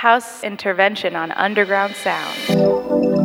House 0.00 0.42
intervention 0.42 1.14
on 1.14 1.30
underground 1.32 1.94
sound. 1.94 3.19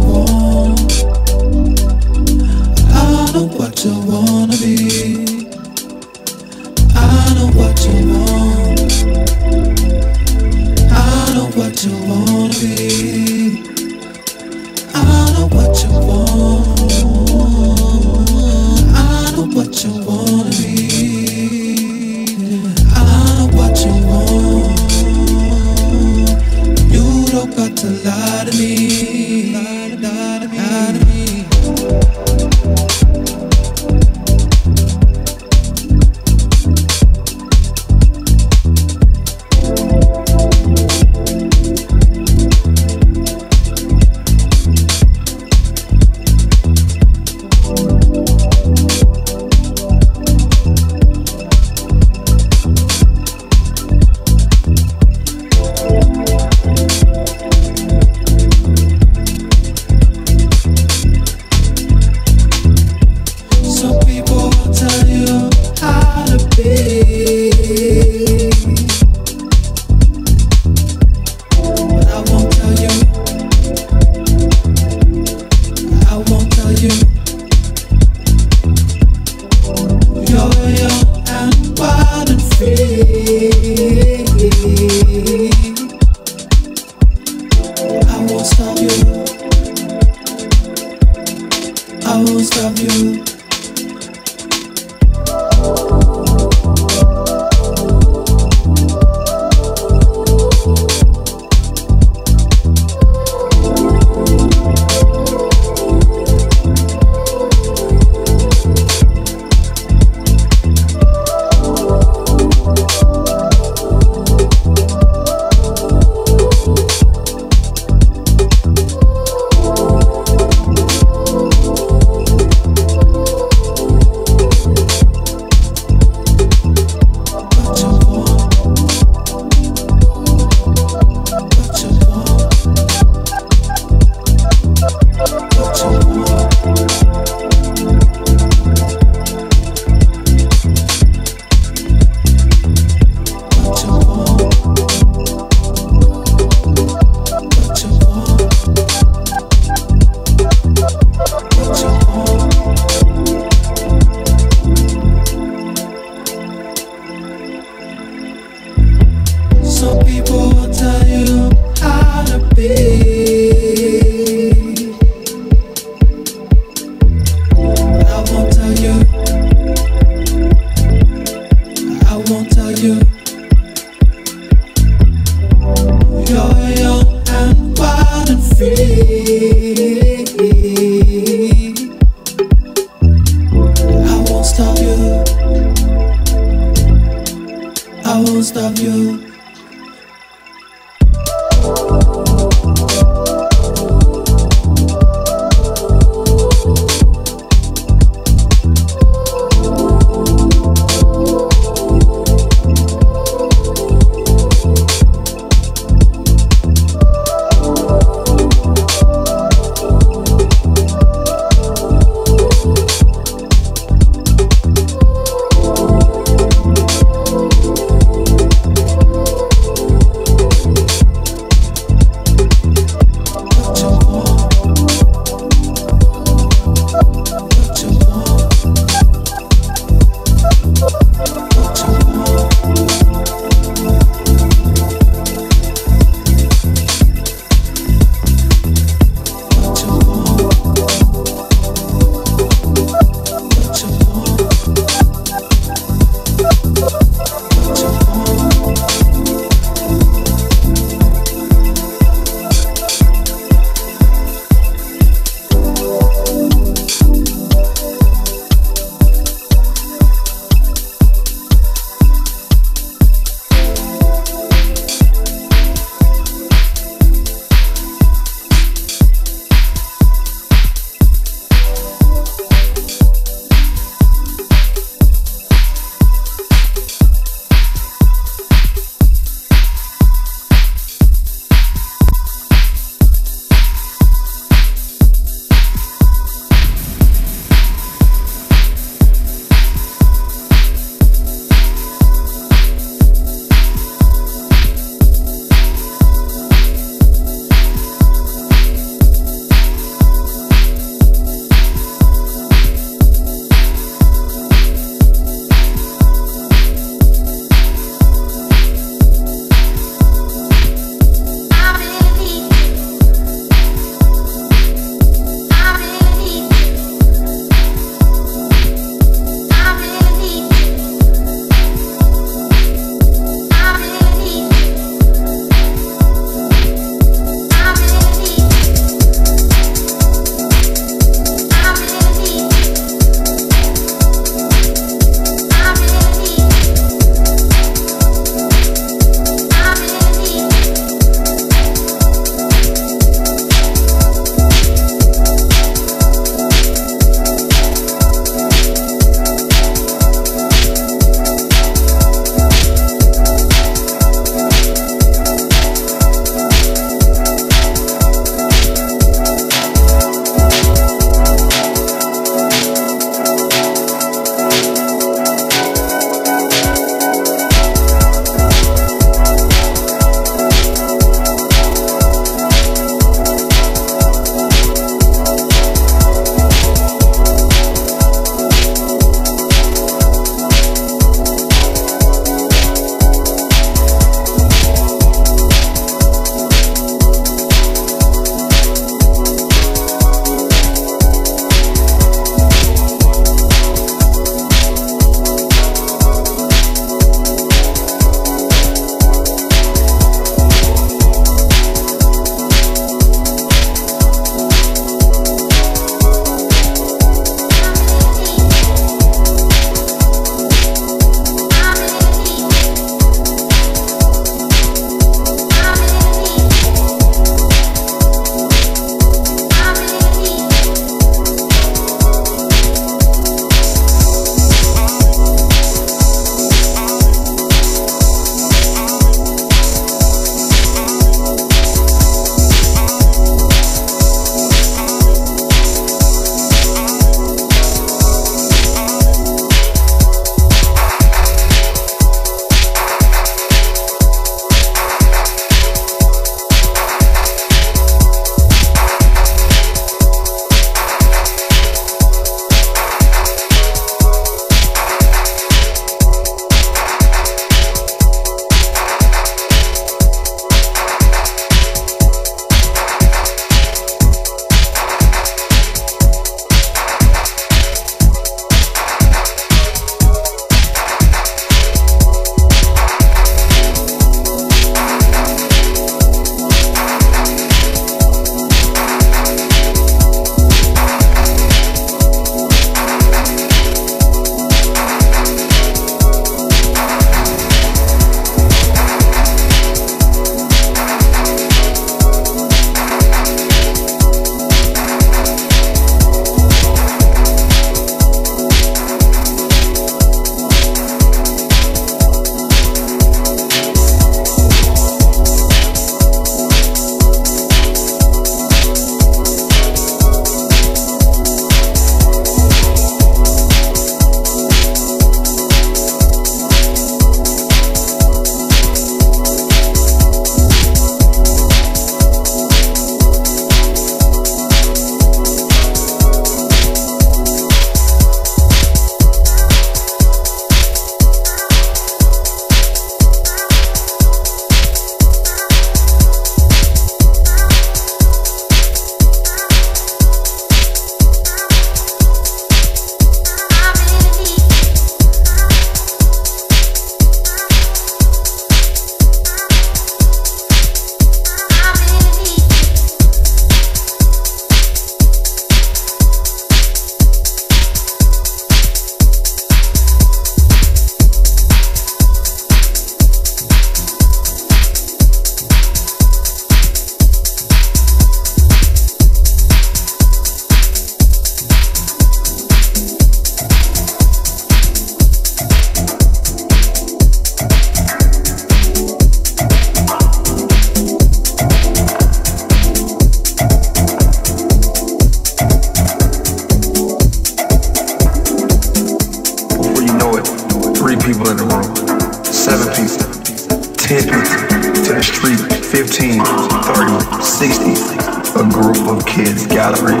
Group 598.74 598.98
of 598.98 599.06
kids 599.06 599.46
gathering 599.46 600.00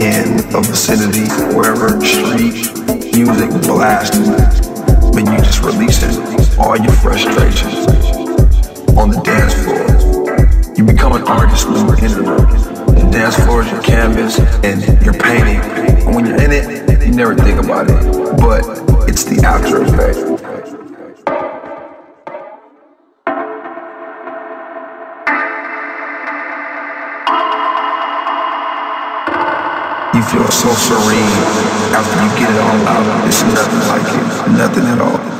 in 0.00 0.38
a 0.54 0.60
vicinity, 0.60 1.26
wherever, 1.54 2.00
street, 2.04 2.68
music 3.14 3.50
blasting. 3.62 4.32
When 5.12 5.26
you 5.26 5.38
just 5.38 5.62
releasing 5.62 6.10
all 6.58 6.76
your 6.76 6.92
frustrations 6.92 7.86
on 8.96 9.10
the 9.10 9.20
dance 9.24 9.54
floor. 9.64 10.74
You 10.76 10.84
become 10.84 11.12
an 11.12 11.22
artist 11.22 11.66
when 11.68 11.86
you're 11.86 11.98
in 11.98 12.24
the, 12.24 12.94
the 12.94 13.08
dance 13.10 13.36
floor 13.44 13.62
is 13.62 13.70
your 13.70 13.82
canvas 13.82 14.38
and 14.64 14.82
you're 15.04 15.14
painting. 15.14 15.60
And 16.06 16.14
when 16.14 16.26
you're 16.26 16.40
in 16.40 16.52
it, 16.52 17.06
you 17.06 17.12
never 17.12 17.34
think 17.34 17.58
about 17.62 17.90
it. 17.90 18.36
But 18.38 18.62
it's 19.08 19.24
the 19.24 19.42
after 19.44 19.82
effect. 19.82 20.31
Feel 30.32 30.50
so 30.50 30.72
serene 30.72 31.36
after 31.92 32.16
you 32.24 32.30
get 32.40 32.48
it 32.48 32.58
all 32.58 32.88
out. 32.88 33.28
It's 33.28 33.42
nothing 33.42 33.84
like 33.92 34.08
it, 34.16 34.52
nothing 34.56 34.86
at 34.86 35.00
all. 35.00 35.31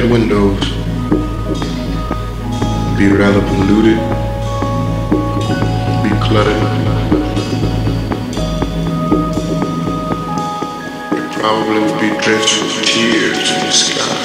Windows, 0.00 0.58
be 2.96 3.08
rather 3.12 3.42
polluted, 3.42 3.98
be 6.02 6.10
cluttered. 6.24 6.62
It 11.12 11.32
probably 11.38 11.80
would 11.80 12.00
be 12.00 12.08
drenched 12.24 12.62
with 12.62 12.86
tears 12.86 13.50
in 13.50 13.66
the 13.66 13.70
sky. 13.70 14.21